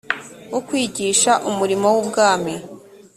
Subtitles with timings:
[0.53, 2.53] wo kwigisha umurimo w ubwami